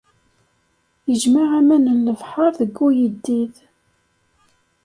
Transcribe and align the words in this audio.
Ijmeɛ 1.13 1.45
aman 1.59 1.83
n 1.97 1.97
lebḥer 2.07 2.51
deg 2.61 2.75
uyeddid. 2.85 3.55